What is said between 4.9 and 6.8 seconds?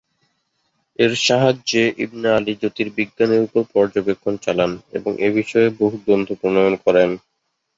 এবং এ বিষয়ে বহু গ্রন্থ প্রণয়ন